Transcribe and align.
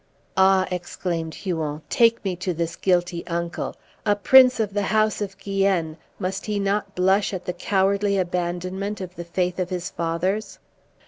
"Ah!" 0.35 0.67
exclaimed 0.71 1.35
Huon, 1.35 1.83
"take 1.87 2.25
me 2.25 2.35
to 2.37 2.55
this 2.55 2.75
guilty 2.75 3.23
uncle. 3.27 3.75
A 4.03 4.15
prince 4.15 4.59
of 4.59 4.73
the 4.73 4.81
house 4.81 5.21
of 5.21 5.37
Guienne, 5.37 5.95
must 6.17 6.47
he 6.47 6.57
not 6.59 6.95
blush 6.95 7.35
at 7.35 7.45
the 7.45 7.53
cowardly 7.53 8.17
abandonment 8.17 8.99
of 8.99 9.15
the 9.15 9.23
faith 9.23 9.59
of 9.59 9.69
his 9.69 9.91
fathers?" 9.91 10.57